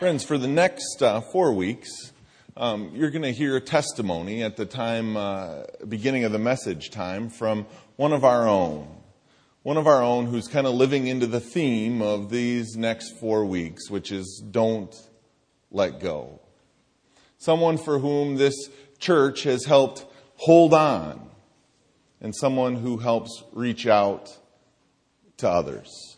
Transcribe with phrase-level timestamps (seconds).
[0.00, 1.90] Friends, for the next uh, four weeks,
[2.56, 6.88] um, you're going to hear a testimony at the time, uh, beginning of the message
[6.88, 8.88] time, from one of our own.
[9.62, 13.44] One of our own who's kind of living into the theme of these next four
[13.44, 14.96] weeks, which is don't
[15.70, 16.40] let go.
[17.36, 20.06] Someone for whom this church has helped
[20.36, 21.28] hold on,
[22.22, 24.34] and someone who helps reach out
[25.36, 26.09] to others.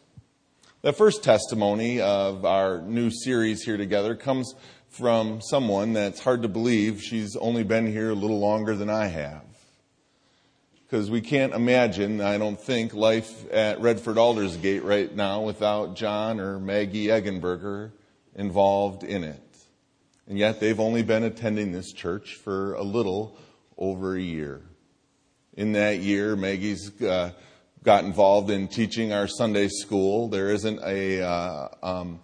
[0.83, 4.53] The first testimony of our new series here together comes
[4.89, 9.07] from someone that's hard to believe she's only been here a little longer than I
[9.07, 9.45] have.
[10.83, 16.41] Because we can't imagine, I don't think, life at Redford Aldersgate right now without John
[16.41, 17.93] or Maggie Eggenberger
[18.35, 19.57] involved in it.
[20.27, 23.39] And yet they've only been attending this church for a little
[23.79, 24.63] over a year.
[25.55, 27.31] In that year, Maggie's uh,
[27.83, 30.29] got involved in teaching our Sunday school.
[30.29, 32.21] There isn't a uh, um,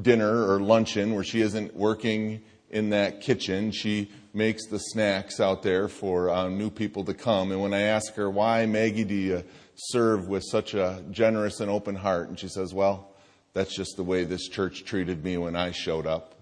[0.00, 3.70] dinner or luncheon where she isn't working in that kitchen.
[3.70, 7.52] She makes the snacks out there for uh, new people to come.
[7.52, 11.70] And when I ask her, why, Maggie, do you serve with such a generous and
[11.70, 12.28] open heart?
[12.28, 13.14] And she says, well,
[13.52, 16.34] that's just the way this church treated me when I showed up.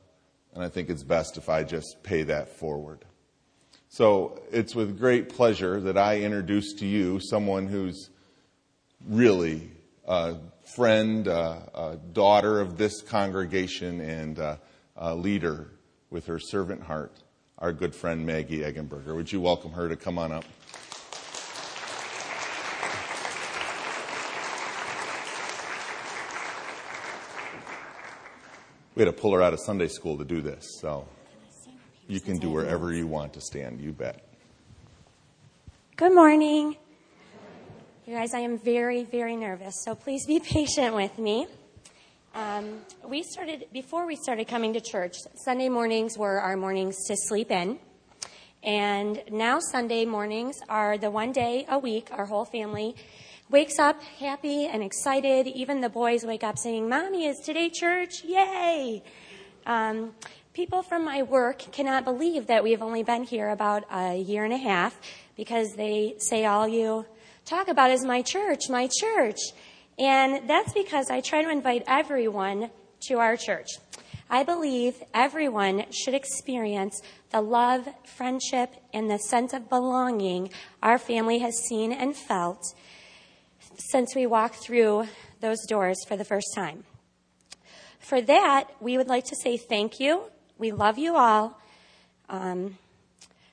[0.54, 3.04] And I think it's best if I just pay that forward.
[3.88, 8.10] So it's with great pleasure that I introduce to you someone who's
[9.08, 9.70] really
[10.06, 10.36] a
[10.74, 15.70] friend, a daughter of this congregation, and a leader
[16.10, 17.12] with her servant heart,
[17.58, 19.14] our good friend Maggie Eggenberger.
[19.14, 20.44] Would you welcome her to come on up?
[28.94, 31.06] We had to pull her out of Sunday school to do this, so
[32.08, 34.26] you can do wherever you want to stand, you bet.
[35.96, 36.76] Good morning.
[38.08, 41.48] You guys, I am very, very nervous, so please be patient with me.
[42.36, 47.16] Um, we started, before we started coming to church, Sunday mornings were our mornings to
[47.16, 47.80] sleep in.
[48.62, 52.94] And now Sunday mornings are the one day a week our whole family
[53.50, 55.48] wakes up happy and excited.
[55.48, 58.22] Even the boys wake up saying, Mommy, is today church?
[58.22, 59.02] Yay!
[59.66, 60.12] Um,
[60.52, 64.52] people from my work cannot believe that we've only been here about a year and
[64.52, 64.96] a half
[65.36, 67.04] because they say all you
[67.46, 69.38] talk about is my church, my church.
[69.98, 72.70] And that's because I try to invite everyone
[73.08, 73.68] to our church.
[74.28, 80.50] I believe everyone should experience the love, friendship, and the sense of belonging
[80.82, 82.74] our family has seen and felt
[83.78, 85.06] since we walked through
[85.40, 86.84] those doors for the first time.
[88.00, 90.22] For that, we would like to say thank you.
[90.58, 91.60] We love you all.
[92.28, 92.78] Um,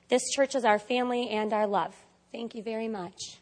[0.08, 1.94] this church is our family and our love.
[2.32, 3.38] Thank you very much.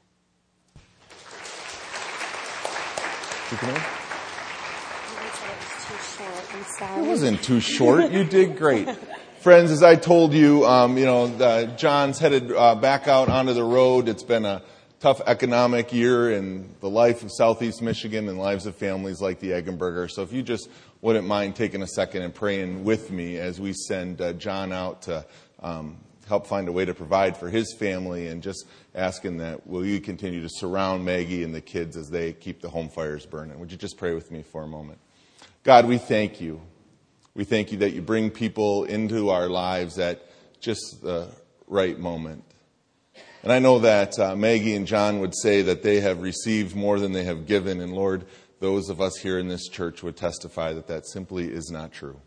[6.98, 8.10] It wasn't too short.
[8.10, 8.88] You did great.
[9.40, 13.52] Friends, as I told you, um, you know, uh, John's headed uh, back out onto
[13.52, 14.08] the road.
[14.08, 14.62] It's been a
[15.00, 19.50] tough economic year in the life of Southeast Michigan and lives of families like the
[19.50, 20.08] Eggenberger.
[20.08, 20.70] So if you just
[21.00, 25.02] wouldn't mind taking a second and praying with me as we send uh, John out
[25.02, 25.26] to
[25.60, 25.98] um,
[26.28, 28.64] help find a way to provide for his family and just
[28.94, 32.68] asking that will you continue to surround Maggie and the kids as they keep the
[32.68, 33.58] home fires burning.
[33.58, 34.98] Would you just pray with me for a moment?
[35.64, 36.60] God, we thank you.
[37.34, 40.22] We thank you that you bring people into our lives at
[40.60, 41.28] just the
[41.66, 42.44] right moment.
[43.42, 47.00] And I know that uh, Maggie and John would say that they have received more
[47.00, 47.80] than they have given.
[47.80, 48.26] And Lord,
[48.60, 52.20] those of us here in this church would testify that that simply is not true.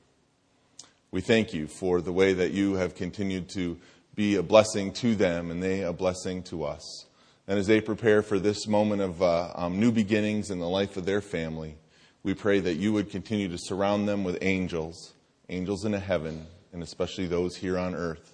[1.12, 3.80] We thank you for the way that you have continued to
[4.16, 7.06] be a blessing to them and they a blessing to us.
[7.48, 10.98] And as they prepare for this moment of uh, um, new beginnings in the life
[10.98, 11.78] of their family,
[12.24, 15.14] we pray that you would continue to surround them with angels,
[15.50, 18.34] angels in heaven, and especially those here on earth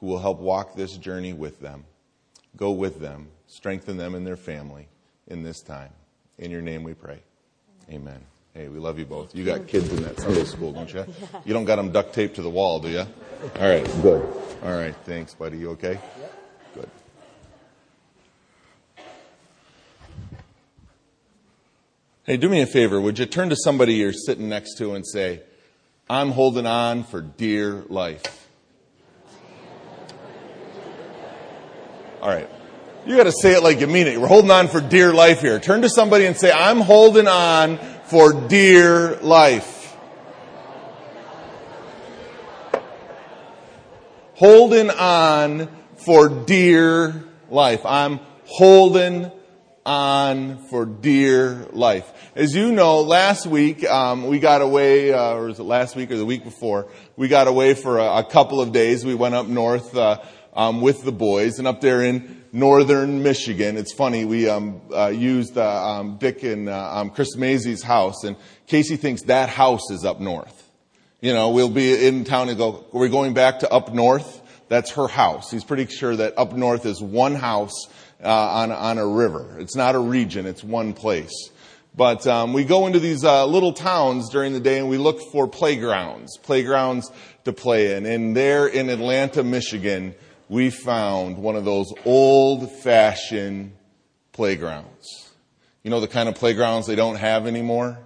[0.00, 1.84] who will help walk this journey with them.
[2.56, 4.88] Go with them, strengthen them and their family
[5.26, 5.92] in this time.
[6.38, 7.20] In your name we pray.
[7.90, 8.29] Amen.
[8.54, 9.34] Hey, we love you both.
[9.34, 11.04] You got kids in that Sunday school, don't you?
[11.44, 13.00] You don't got them duct taped to the wall, do you?
[13.00, 14.22] All right, good.
[14.64, 15.58] All right, thanks, buddy.
[15.58, 16.00] You okay?
[16.74, 16.90] Good.
[22.24, 23.00] Hey, do me a favor.
[23.00, 25.42] Would you turn to somebody you're sitting next to and say,
[26.08, 28.48] I'm holding on for dear life?
[32.20, 32.48] All right.
[33.06, 34.20] You got to say it like you mean it.
[34.20, 35.58] We're holding on for dear life here.
[35.58, 37.78] Turn to somebody and say, I'm holding on
[38.10, 39.96] for dear life.
[44.34, 47.86] Holding on for dear life.
[47.86, 49.30] I'm holding
[49.90, 52.08] on for dear life.
[52.36, 56.12] As you know, last week um, we got away, uh, or was it last week
[56.12, 56.86] or the week before?
[57.16, 59.04] We got away for a, a couple of days.
[59.04, 60.22] We went up north uh,
[60.54, 64.24] um, with the boys, and up there in northern Michigan, it's funny.
[64.24, 68.36] We um, uh, used uh, um, Dick and uh, um, Chris Mazey's house, and
[68.68, 70.70] Casey thinks that house is up north.
[71.20, 74.40] You know, we'll be in town and go, We're going back to up north?
[74.68, 75.50] That's her house.
[75.50, 77.88] He's pretty sure that up north is one house
[78.22, 79.56] uh, on on a river.
[79.58, 81.50] It's not a region; it's one place.
[81.94, 85.20] But um, we go into these uh, little towns during the day and we look
[85.32, 87.10] for playgrounds, playgrounds
[87.44, 88.06] to play in.
[88.06, 90.14] And there in Atlanta, Michigan,
[90.48, 93.72] we found one of those old-fashioned
[94.32, 95.32] playgrounds.
[95.82, 97.98] You know the kind of playgrounds they don't have anymore?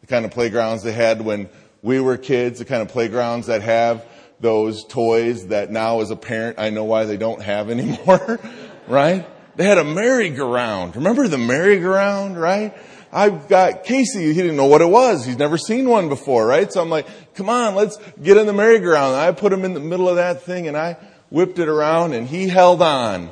[0.00, 1.48] The kind of playgrounds they had when
[1.82, 4.06] we were kids, the kind of playgrounds that have
[4.40, 8.40] those toys that now as a parent I know why they don't have anymore,
[8.86, 9.26] right?
[9.56, 10.96] They had a merry-go-round.
[10.96, 12.76] Remember the merry-go-round, right?
[13.12, 15.24] I've got Casey, he didn't know what it was.
[15.24, 16.70] He's never seen one before, right?
[16.70, 19.14] So I'm like, come on, let's get in the merry-go-round.
[19.14, 20.98] And I put him in the middle of that thing and I
[21.30, 23.30] whipped it around and he held on.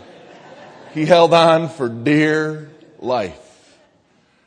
[0.94, 3.40] He held on for dear life.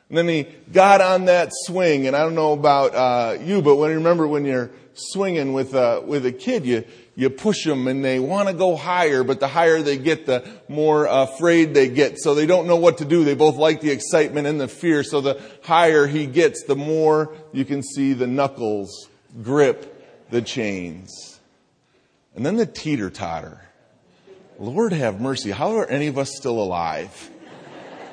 [0.10, 3.76] And then he got on that swing, and I don't know about uh, you, but
[3.76, 6.86] when you remember when you're swinging with with a kid, you,
[7.18, 10.48] you push them and they want to go higher, but the higher they get, the
[10.70, 12.20] more afraid they get.
[12.20, 13.24] So they don't know what to do.
[13.24, 15.04] They both like the excitement and the fear.
[15.04, 19.10] So the higher he gets, the more you can see the knuckles
[19.42, 21.40] grip the chains.
[22.36, 23.68] And then the teeter totter.
[24.60, 25.50] Lord have mercy.
[25.50, 27.32] How are any of us still alive?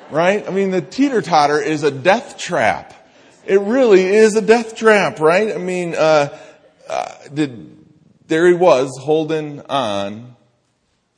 [0.09, 0.47] Right?
[0.47, 2.91] I mean, the teeter totter is a death trap.
[3.45, 5.53] It really is a death trap, right?
[5.53, 6.35] I mean, uh,
[6.89, 7.84] uh, did,
[8.27, 10.35] there he was holding on,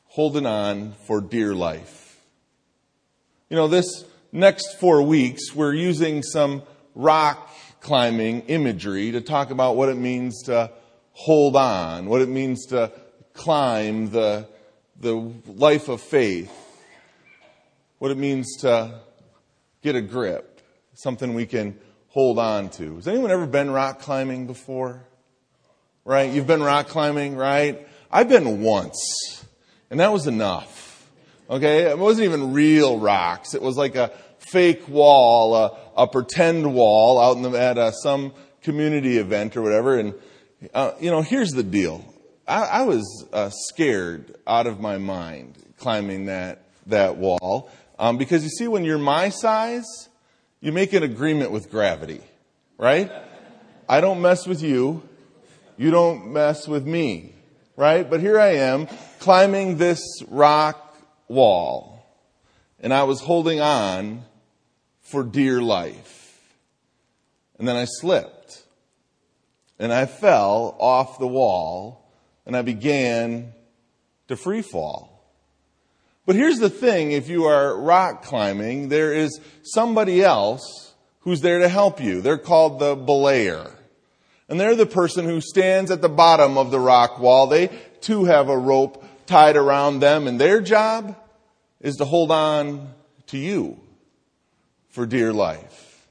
[0.05, 2.21] holding on for dear life.
[3.49, 6.63] You know, this next four weeks, we're using some
[6.95, 7.49] rock
[7.79, 10.71] climbing imagery to talk about what it means to
[11.11, 12.91] hold on, what it means to
[13.33, 14.47] climb the,
[14.99, 15.13] the
[15.45, 16.51] life of faith,
[17.99, 18.99] what it means to
[19.81, 20.61] get a grip,
[20.93, 21.79] something we can
[22.09, 22.95] hold on to.
[22.95, 25.07] Has anyone ever been rock climbing before?
[26.07, 26.31] Right?
[26.31, 27.85] You've been rock climbing, right?
[28.09, 29.45] I've been once,
[29.91, 31.05] and that was enough.
[31.49, 31.81] Okay?
[31.83, 33.53] It wasn't even real rocks.
[33.53, 37.91] It was like a fake wall, a, a pretend wall out in the, at a,
[37.91, 38.31] some
[38.61, 39.99] community event or whatever.
[39.99, 40.13] And,
[40.73, 42.05] uh, you know, here's the deal.
[42.47, 47.69] I, I was uh, scared out of my mind climbing that, that wall.
[47.99, 50.07] Um, because you see, when you're my size,
[50.61, 52.21] you make an agreement with gravity,
[52.77, 53.11] right?
[53.89, 55.03] I don't mess with you.
[55.77, 57.35] You don't mess with me,
[57.75, 58.09] right?
[58.09, 58.87] But here I am
[59.19, 60.97] climbing this rock
[61.27, 62.03] wall
[62.79, 64.23] and I was holding on
[65.01, 66.41] for dear life.
[67.59, 68.63] And then I slipped
[69.77, 72.11] and I fell off the wall
[72.45, 73.53] and I began
[74.27, 75.13] to free fall.
[76.25, 81.59] But here's the thing, if you are rock climbing, there is somebody else who's there
[81.59, 82.19] to help you.
[82.21, 83.76] They're called the belayer.
[84.49, 87.47] And they're the person who stands at the bottom of the rock wall.
[87.47, 87.69] They
[88.01, 91.15] too have a rope tied around them and their job
[91.81, 92.93] is to hold on
[93.27, 93.79] to you
[94.89, 96.07] for dear life.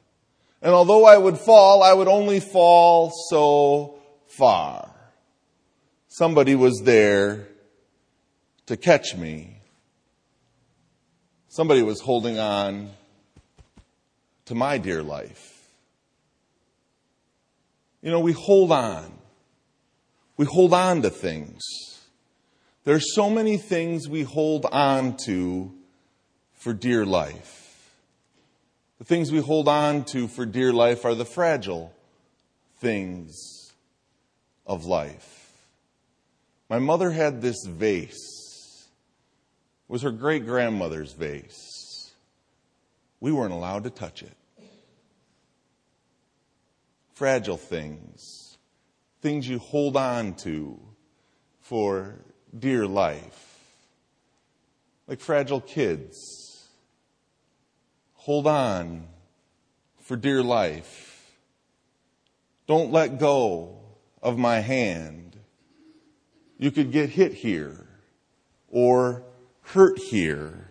[0.62, 4.90] And although I would fall, I would only fall so far.
[6.08, 7.46] Somebody was there
[8.66, 9.60] to catch me.
[11.48, 12.90] Somebody was holding on
[14.46, 15.55] to my dear life.
[18.02, 19.12] You know, we hold on.
[20.36, 21.62] We hold on to things.
[22.84, 25.72] There are so many things we hold on to
[26.52, 27.94] for dear life.
[28.98, 31.92] The things we hold on to for dear life are the fragile
[32.78, 33.72] things
[34.66, 35.52] of life.
[36.68, 38.86] My mother had this vase.
[39.88, 42.12] It was her great grandmother's vase.
[43.20, 44.35] We weren't allowed to touch it
[47.16, 48.58] fragile things,
[49.22, 50.78] things you hold on to
[51.60, 52.20] for
[52.56, 53.64] dear life,
[55.08, 56.68] like fragile kids.
[58.16, 59.06] Hold on
[60.02, 61.32] for dear life.
[62.66, 63.78] Don't let go
[64.22, 65.38] of my hand.
[66.58, 67.86] You could get hit here
[68.68, 69.22] or
[69.62, 70.70] hurt here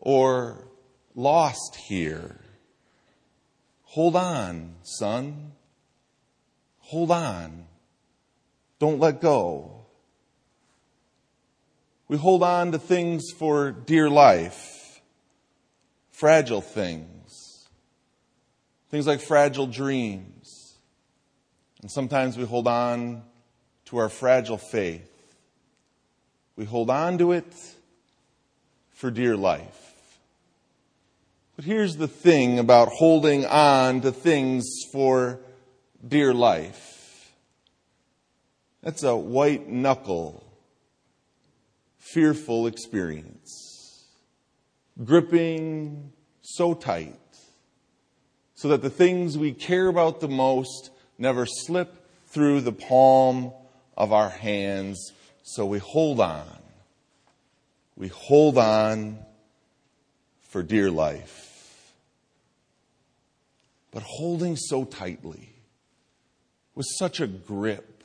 [0.00, 0.66] or
[1.14, 2.41] lost here.
[3.92, 5.52] Hold on, son.
[6.78, 7.66] Hold on.
[8.78, 9.84] Don't let go.
[12.08, 15.02] We hold on to things for dear life,
[16.10, 17.68] fragile things.
[18.88, 20.78] Things like fragile dreams.
[21.82, 23.22] And sometimes we hold on
[23.86, 25.36] to our fragile faith.
[26.56, 27.54] We hold on to it
[28.92, 29.81] for dear life.
[31.62, 35.38] But here's the thing about holding on to things for
[36.06, 37.32] dear life.
[38.82, 40.44] That's a white knuckle,
[41.98, 44.06] fearful experience.
[45.04, 47.14] Gripping so tight
[48.56, 53.52] so that the things we care about the most never slip through the palm
[53.96, 55.12] of our hands.
[55.44, 56.58] So we hold on.
[57.94, 59.20] We hold on
[60.40, 61.41] for dear life.
[63.92, 65.50] But holding so tightly
[66.74, 68.02] with such a grip,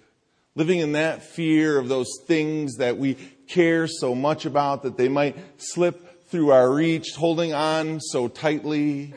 [0.54, 3.16] living in that fear of those things that we
[3.48, 9.14] care so much about that they might slip through our reach, holding on so tightly.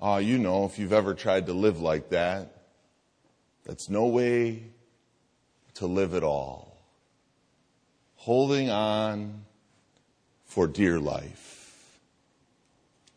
[0.00, 2.52] Ah, oh, you know, if you've ever tried to live like that,
[3.64, 4.62] that's no way
[5.74, 6.78] to live at all.
[8.14, 9.44] Holding on
[10.44, 11.55] for dear life.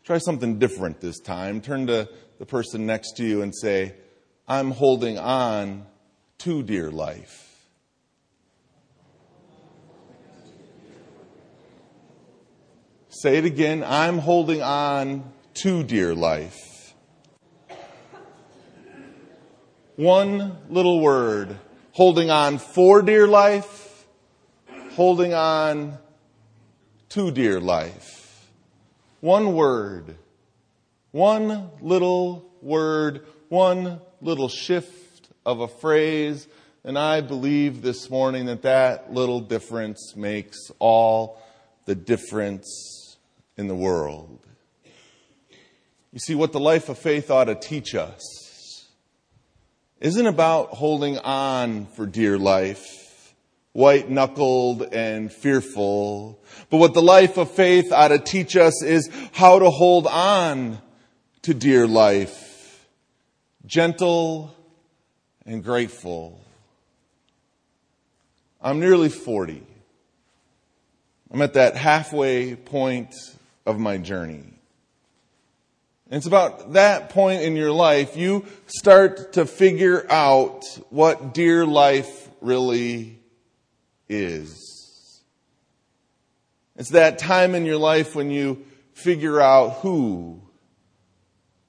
[0.09, 1.61] Try something different this time.
[1.61, 3.93] Turn to the person next to you and say,
[4.47, 5.85] I'm holding on
[6.39, 7.67] to dear life.
[13.09, 13.83] Say it again.
[13.83, 16.95] I'm holding on to dear life.
[19.95, 21.55] One little word.
[21.91, 24.07] Holding on for dear life.
[24.93, 25.99] Holding on
[27.09, 28.18] to dear life.
[29.21, 30.15] One word.
[31.11, 33.25] One little word.
[33.49, 36.47] One little shift of a phrase,
[36.83, 41.41] and I believe this morning that that little difference makes all
[41.85, 43.17] the difference
[43.57, 44.39] in the world.
[46.13, 48.87] You see, what the life of faith ought to teach us
[49.99, 52.98] isn't about holding on for dear life,
[53.73, 59.09] white knuckled and fearful, but what the life of faith ought to teach us is
[59.31, 60.79] how to hold on
[61.43, 62.49] to dear life
[63.65, 64.55] gentle
[65.45, 66.41] and grateful.
[68.61, 69.63] I'm nearly 40.
[71.31, 73.13] I'm at that halfway point
[73.65, 74.43] of my journey.
[76.09, 81.65] And it's about that point in your life you start to figure out what dear
[81.65, 83.18] life really
[84.09, 85.21] is.
[86.75, 90.41] It's that time in your life when you figure out who,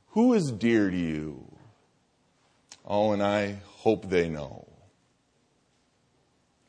[0.09, 1.45] who is dear to you.
[2.87, 4.67] Oh, and I hope they know.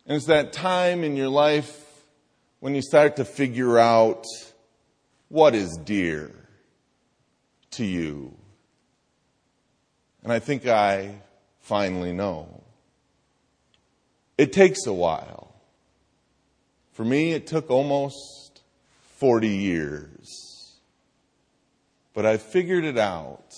[0.05, 2.03] And it's that time in your life
[2.59, 4.25] when you start to figure out
[5.29, 6.31] what is dear
[7.71, 8.35] to you.
[10.23, 11.15] And I think I
[11.59, 12.63] finally know.
[14.37, 15.50] It takes a while.
[16.91, 18.61] For me, it took almost
[19.17, 20.73] 40 years.
[22.13, 23.55] But I figured it out.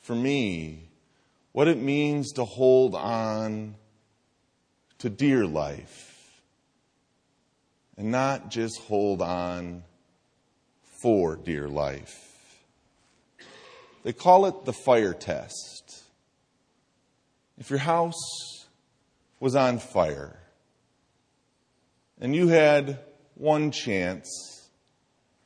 [0.00, 0.88] For me,
[1.52, 3.76] what it means to hold on
[4.98, 6.42] to dear life
[7.96, 9.82] and not just hold on
[10.82, 12.62] for dear life.
[14.02, 16.02] They call it the fire test.
[17.58, 18.66] If your house
[19.40, 20.38] was on fire
[22.20, 22.98] and you had
[23.34, 24.68] one chance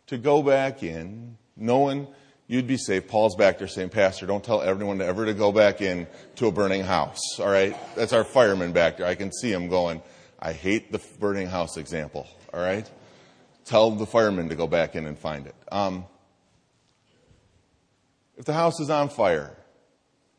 [0.06, 2.06] to go back in, knowing
[2.46, 3.08] you'd be safe.
[3.08, 6.52] Paul's back there saying, Pastor, don't tell everyone ever to go back in to a
[6.52, 7.38] burning house.
[7.38, 7.76] All right?
[7.94, 9.06] That's our fireman back there.
[9.06, 10.02] I can see him going,
[10.38, 12.26] I hate the burning house example.
[12.52, 12.90] All right?
[13.64, 15.54] Tell the fireman to go back in and find it.
[15.70, 16.04] Um,
[18.36, 19.56] if the house is on fire,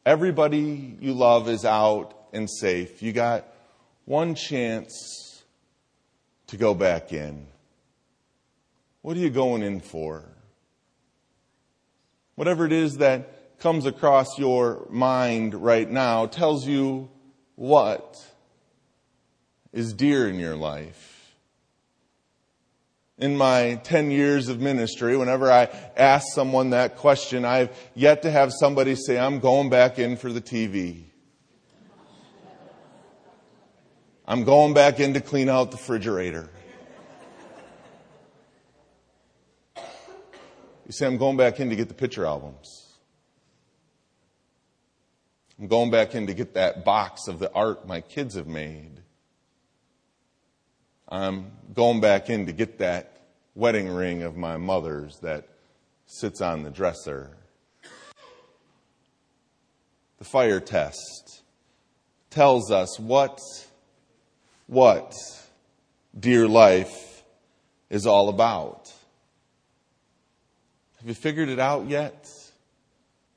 [0.06, 3.02] everybody you love is out and safe.
[3.02, 3.46] You got
[4.06, 5.31] one chance
[6.52, 7.48] to go back in.
[9.02, 10.32] What are you going in for?
[12.42, 17.08] whatever it is that comes across your mind right now tells you
[17.54, 18.18] what
[19.72, 21.36] is dear in your life.
[23.20, 25.66] In my 10 years of ministry, whenever I
[25.96, 30.34] ask someone that question, I've yet to have somebody say, I'm going back in for
[30.34, 31.11] the TV.
[34.32, 36.50] I'm going back in to clean out the refrigerator.
[39.76, 42.94] You say, I'm going back in to get the picture albums.
[45.60, 49.02] I'm going back in to get that box of the art my kids have made.
[51.10, 53.24] I'm going back in to get that
[53.54, 55.50] wedding ring of my mother's that
[56.06, 57.36] sits on the dresser.
[60.20, 61.42] The fire test
[62.30, 63.38] tells us what,
[64.72, 65.14] what
[66.18, 67.24] dear life
[67.90, 68.90] is all about.
[71.00, 72.30] Have you figured it out yet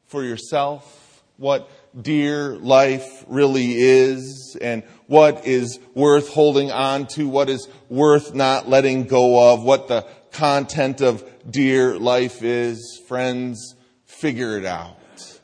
[0.06, 1.24] for yourself?
[1.36, 1.68] What
[2.00, 8.68] dear life really is and what is worth holding on to, what is worth not
[8.68, 13.02] letting go of, what the content of dear life is.
[13.08, 13.74] Friends,
[14.04, 15.40] figure it out.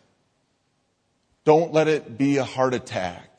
[1.44, 3.29] Don't let it be a heart attack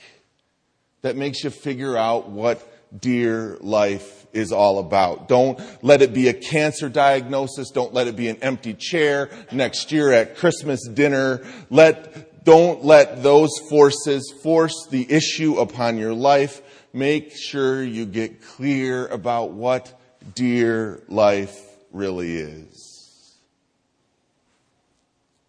[1.02, 2.68] that makes you figure out what
[2.98, 5.28] dear life is all about.
[5.28, 7.70] Don't let it be a cancer diagnosis.
[7.70, 11.42] Don't let it be an empty chair next year at Christmas dinner.
[11.70, 16.62] Let, don't let those forces force the issue upon your life.
[16.94, 19.98] Make sure you get clear about what
[20.36, 21.58] dear life
[21.92, 23.38] really is.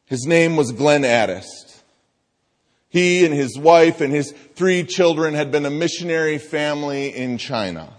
[0.06, 1.71] His name was Glenn Addist.
[2.92, 7.90] He and his wife and his three children had been a missionary family in China.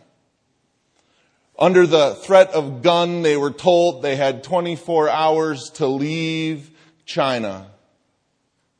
[1.57, 6.69] Under the threat of gun, they were told they had 24 hours to leave
[7.05, 7.71] China.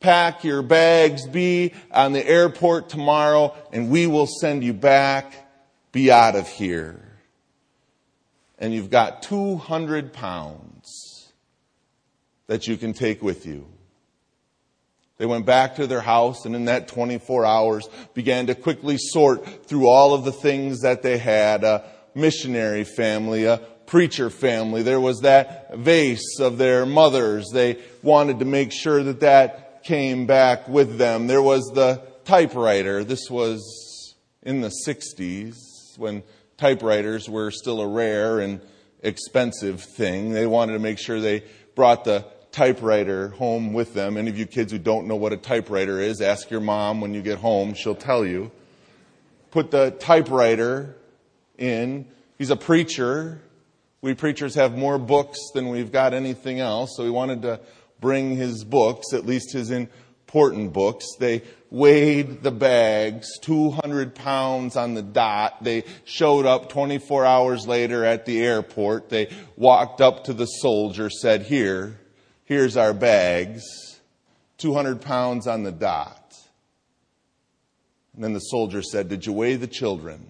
[0.02, 5.34] Pack your bags, be on the airport tomorrow, and we will send you back.
[5.92, 7.00] Be out of here.
[8.60, 11.32] And you've got 200 pounds
[12.46, 13.73] that you can take with you.
[15.18, 19.66] They went back to their house and in that 24 hours began to quickly sort
[19.68, 21.64] through all of the things that they had.
[21.64, 21.84] A
[22.16, 24.82] missionary family, a preacher family.
[24.82, 27.50] There was that vase of their mothers.
[27.52, 31.28] They wanted to make sure that that came back with them.
[31.28, 33.04] There was the typewriter.
[33.04, 35.56] This was in the 60s
[35.98, 36.24] when
[36.58, 38.62] typewriters were still a rare and
[39.02, 40.32] expensive thing.
[40.32, 41.44] They wanted to make sure they
[41.76, 44.16] brought the typewriter home with them.
[44.16, 47.14] Any of you kids who don't know what a typewriter is, ask your mom when
[47.14, 47.74] you get home.
[47.74, 48.52] She'll tell you.
[49.52, 50.96] Put the typewriter
[51.58, 52.08] in.
[52.38, 53.42] He's a preacher.
[54.02, 57.60] We preachers have more books than we've got anything else, so he wanted to
[58.00, 61.06] bring his books, at least his important books.
[61.20, 65.64] They weighed the bags, 200 pounds on the dot.
[65.64, 69.10] They showed up 24 hours later at the airport.
[69.10, 72.00] They walked up to the soldier, said, Here,
[72.46, 73.64] Here's our bags,
[74.58, 76.36] 200 pounds on the dot.
[78.14, 80.28] And then the soldier said, Did you weigh the children?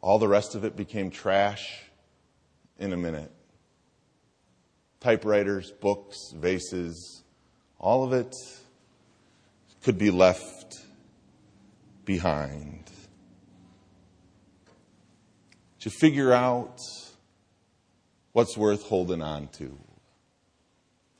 [0.00, 1.82] All the rest of it became trash
[2.78, 3.32] in a minute.
[5.00, 7.22] Typewriters, books, vases,
[7.78, 8.34] all of it
[9.82, 10.84] could be left
[12.04, 12.84] behind.
[15.80, 16.78] To figure out
[18.34, 19.78] what's worth holding on to.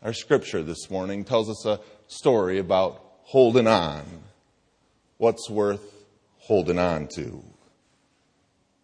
[0.02, 4.02] Our scripture this morning tells us a story about holding on.
[5.16, 6.04] What's worth
[6.38, 7.42] holding on to?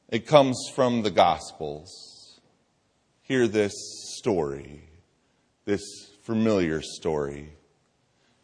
[0.09, 2.41] It comes from the Gospels.
[3.23, 3.73] Hear this
[4.17, 4.85] story,
[5.65, 5.83] this
[6.23, 7.53] familiar story.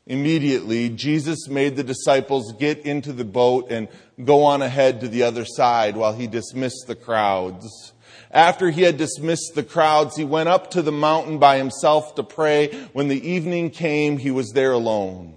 [0.04, 3.86] Immediately, Jesus made the disciples get into the boat and
[4.22, 7.92] go on ahead to the other side while he dismissed the crowds.
[8.30, 12.22] After he had dismissed the crowds, he went up to the mountain by himself to
[12.22, 12.68] pray.
[12.92, 15.36] When the evening came, he was there alone.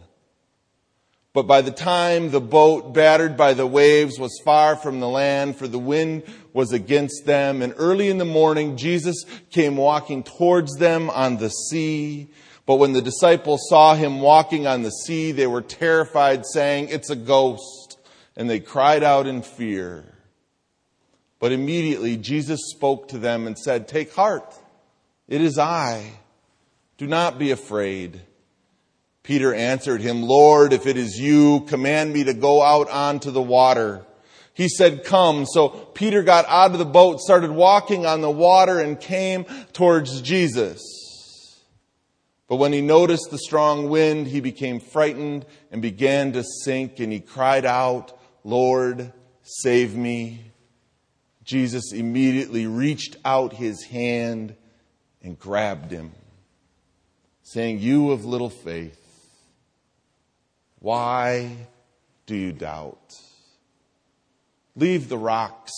[1.31, 5.57] But by the time the boat, battered by the waves, was far from the land,
[5.57, 10.75] for the wind was against them, and early in the morning, Jesus came walking towards
[10.77, 12.29] them on the sea.
[12.65, 17.09] But when the disciples saw him walking on the sea, they were terrified, saying, It's
[17.09, 17.97] a ghost.
[18.35, 20.18] And they cried out in fear.
[21.39, 24.53] But immediately Jesus spoke to them and said, Take heart,
[25.27, 26.11] it is I.
[26.97, 28.21] Do not be afraid.
[29.23, 33.41] Peter answered him, Lord, if it is you, command me to go out onto the
[33.41, 34.05] water.
[34.53, 35.45] He said, Come.
[35.45, 40.21] So Peter got out of the boat, started walking on the water, and came towards
[40.21, 40.81] Jesus.
[42.49, 47.13] But when he noticed the strong wind, he became frightened and began to sink, and
[47.13, 50.48] he cried out, Lord, save me.
[51.49, 54.55] Jesus immediately reached out his hand
[55.23, 56.11] and grabbed him,
[57.41, 59.03] saying, You of little faith,
[60.77, 61.49] why
[62.27, 63.15] do you doubt?
[64.75, 65.71] Leave the rocks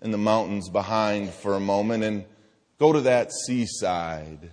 [0.00, 2.24] and the mountains behind for a moment and
[2.80, 4.50] go to that seaside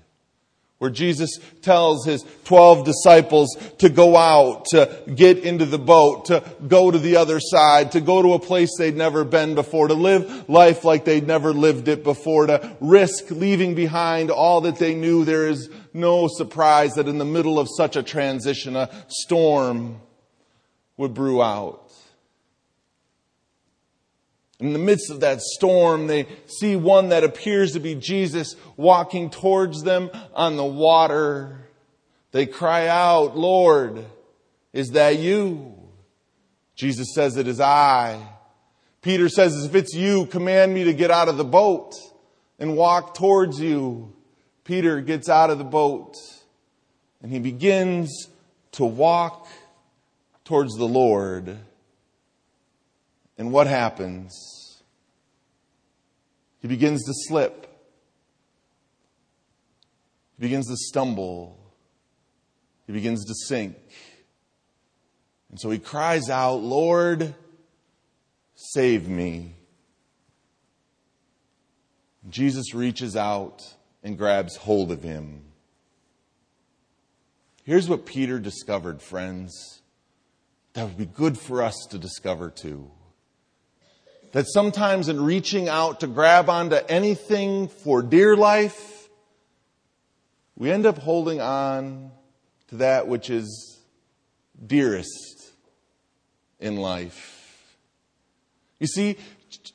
[0.81, 6.43] where Jesus tells his 12 disciples to go out, to get into the boat, to
[6.67, 9.93] go to the other side, to go to a place they'd never been before, to
[9.93, 14.95] live life like they'd never lived it before, to risk leaving behind all that they
[14.95, 15.23] knew.
[15.23, 20.01] There is no surprise that in the middle of such a transition, a storm
[20.97, 21.80] would brew out.
[24.61, 29.31] In the midst of that storm, they see one that appears to be Jesus walking
[29.31, 31.67] towards them on the water.
[32.31, 34.05] They cry out, Lord,
[34.71, 35.73] is that you?
[36.75, 38.21] Jesus says, it is I.
[39.01, 41.95] Peter says, if it's you, command me to get out of the boat
[42.59, 44.13] and walk towards you.
[44.63, 46.15] Peter gets out of the boat
[47.23, 48.29] and he begins
[48.73, 49.47] to walk
[50.45, 51.57] towards the Lord.
[53.41, 54.83] And what happens?
[56.59, 57.65] He begins to slip.
[60.37, 61.57] He begins to stumble.
[62.85, 63.77] He begins to sink.
[65.49, 67.33] And so he cries out, Lord,
[68.53, 69.55] save me.
[72.29, 73.63] Jesus reaches out
[74.03, 75.41] and grabs hold of him.
[77.63, 79.81] Here's what Peter discovered, friends,
[80.73, 82.91] that would be good for us to discover too
[84.31, 89.09] that sometimes in reaching out to grab onto anything for dear life,
[90.55, 92.11] we end up holding on
[92.69, 93.79] to that which is
[94.65, 95.51] dearest
[96.59, 97.75] in life.
[98.79, 99.17] You see,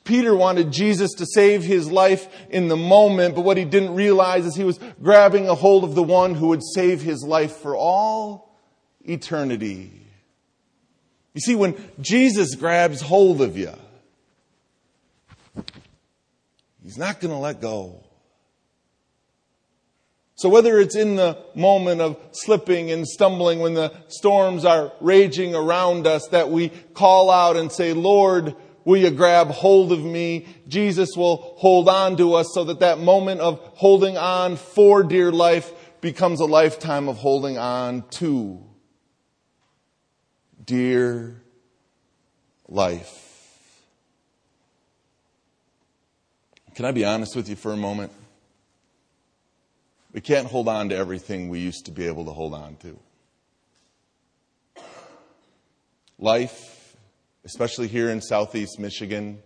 [0.03, 4.45] Peter wanted Jesus to save his life in the moment, but what he didn't realize
[4.45, 7.75] is he was grabbing a hold of the one who would save his life for
[7.75, 8.57] all
[9.03, 9.91] eternity.
[11.33, 13.73] You see, when Jesus grabs hold of you,
[16.87, 18.01] He's not going to let go.
[20.35, 25.53] So whether it's in the moment of slipping and stumbling when the storms are raging
[25.53, 30.47] around us that we call out and say, Lord, will you grab hold of me?
[30.69, 35.29] Jesus will hold on to us so that that moment of holding on for dear
[35.29, 38.63] life becomes a lifetime of holding on to
[40.63, 41.43] dear
[42.69, 43.26] life.
[46.77, 48.11] Can I be honest with you for a moment?
[50.13, 52.99] We can't hold on to everything we used to be able to hold on to.
[56.19, 56.95] Life,
[57.43, 59.41] especially here in southeast Michigan,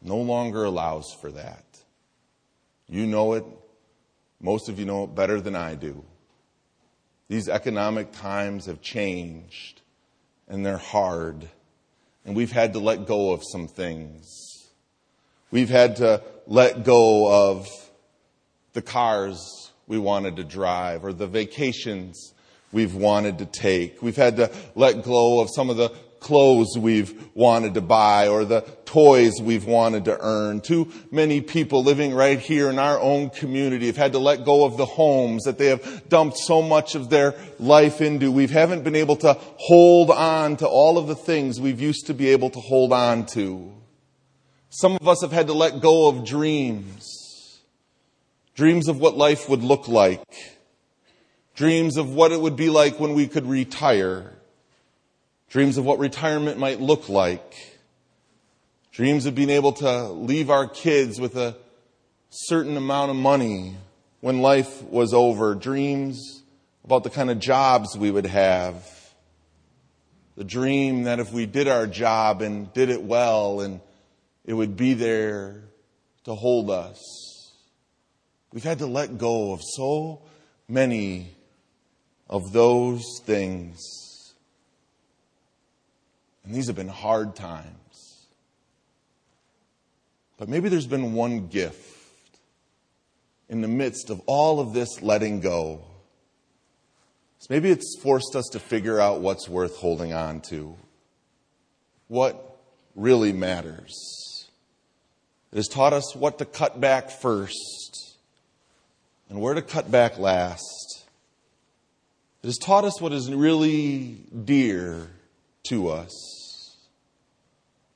[0.00, 1.66] no longer allows for that.
[2.88, 3.44] You know it.
[4.40, 6.02] Most of you know it better than I do.
[7.28, 9.82] These economic times have changed
[10.48, 11.46] and they're hard.
[12.24, 14.45] And we've had to let go of some things.
[15.56, 17.66] We've had to let go of
[18.74, 22.34] the cars we wanted to drive or the vacations
[22.72, 24.02] we've wanted to take.
[24.02, 25.88] We've had to let go of some of the
[26.20, 30.60] clothes we've wanted to buy or the toys we've wanted to earn.
[30.60, 34.66] Too many people living right here in our own community have had to let go
[34.66, 38.30] of the homes that they have dumped so much of their life into.
[38.30, 42.12] We haven't been able to hold on to all of the things we've used to
[42.12, 43.72] be able to hold on to.
[44.70, 47.60] Some of us have had to let go of dreams.
[48.54, 50.22] Dreams of what life would look like.
[51.54, 54.32] Dreams of what it would be like when we could retire.
[55.48, 57.54] Dreams of what retirement might look like.
[58.92, 61.56] Dreams of being able to leave our kids with a
[62.30, 63.76] certain amount of money
[64.20, 65.54] when life was over.
[65.54, 66.42] Dreams
[66.84, 68.90] about the kind of jobs we would have.
[70.36, 73.80] The dream that if we did our job and did it well and
[74.46, 75.64] it would be there
[76.24, 77.52] to hold us.
[78.52, 80.22] We've had to let go of so
[80.68, 81.36] many
[82.30, 84.34] of those things.
[86.44, 88.26] And these have been hard times.
[90.38, 92.38] But maybe there's been one gift
[93.48, 95.82] in the midst of all of this letting go.
[97.38, 100.76] So maybe it's forced us to figure out what's worth holding on to.
[102.08, 102.58] What
[102.94, 104.35] really matters.
[105.52, 108.16] It has taught us what to cut back first
[109.28, 111.04] and where to cut back last.
[112.42, 115.08] It has taught us what is really dear
[115.68, 116.76] to us.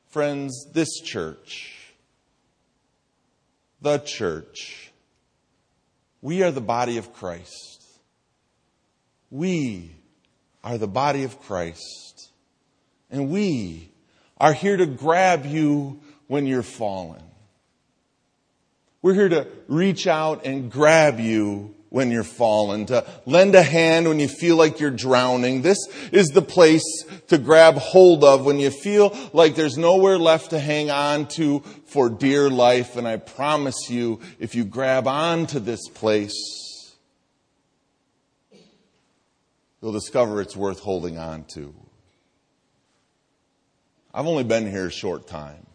[0.09, 1.93] Friends, this church,
[3.81, 4.91] the church,
[6.21, 7.83] we are the body of Christ.
[9.31, 9.93] We
[10.65, 12.31] are the body of Christ.
[13.11, 13.91] And we
[14.39, 17.23] are here to grab you when you're fallen.
[19.03, 24.07] We're here to reach out and grab you when you're fallen, to lend a hand
[24.07, 25.63] when you feel like you're drowning.
[25.63, 25.79] This
[26.13, 26.85] is the place
[27.29, 31.61] to grab hold of when you feel like there's nowhere left to hang on to
[31.87, 32.97] for dear life.
[32.97, 36.95] And I promise you, if you grab on to this place,
[39.81, 41.75] you'll discover it's worth holding on to.
[44.13, 45.67] I've only been here a short time.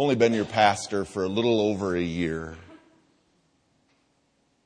[0.00, 2.56] Only been your pastor for a little over a year.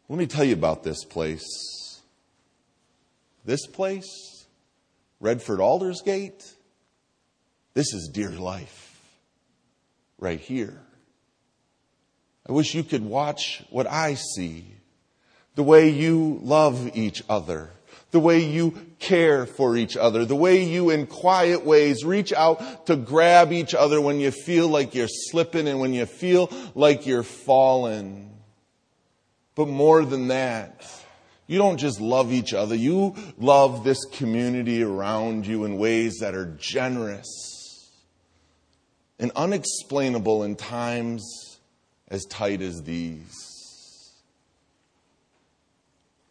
[0.09, 2.01] Let me tell you about this place.
[3.44, 4.47] This place,
[5.18, 6.55] Redford Aldersgate,
[7.75, 8.97] this is dear life
[10.20, 10.81] right here.
[12.49, 14.64] I wish you could watch what I see,
[15.57, 17.70] the way you love each other,
[18.14, 22.87] the way you care for each other, the way you in quiet ways reach out
[22.87, 27.09] to grab each other when you feel like you're slipping and when you feel like
[27.09, 28.33] you're falling.
[29.57, 30.87] But more than that,
[31.48, 36.37] you don't just love each other, you love this community around you in ways that
[36.37, 37.90] are generous
[39.18, 41.59] and unexplainable in times
[42.07, 44.12] as tight as these.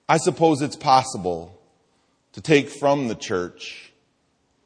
[0.08, 1.60] I suppose it's possible
[2.34, 3.92] to take from the church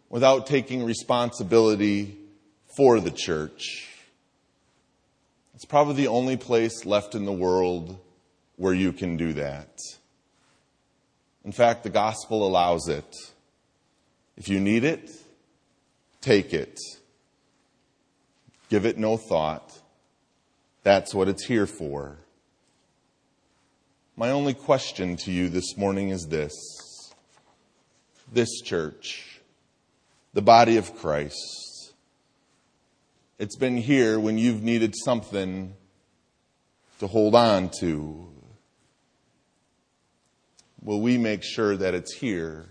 [0.10, 2.17] without taking responsibility
[2.75, 3.88] for the church.
[5.56, 7.97] It's probably the only place left in the world
[8.56, 9.80] where you can do that.
[11.43, 13.15] In fact, the gospel allows it.
[14.38, 15.10] If you need it,
[16.21, 16.80] take it.
[18.69, 19.73] Give it no thought.
[20.84, 22.17] That's what it's here for.
[24.15, 26.53] My only question to you this morning is this.
[28.31, 29.39] This church,
[30.33, 31.93] the body of Christ,
[33.39, 35.73] it's been here when you've needed something
[36.99, 38.27] to hold on to,
[40.81, 42.65] will we make sure that it's here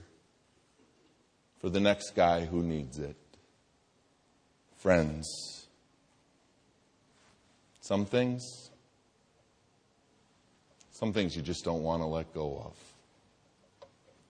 [1.61, 3.17] for the next guy who needs it?
[4.79, 5.69] Friends,
[7.81, 8.71] some things,
[10.93, 12.75] some things you just don't want to let go of.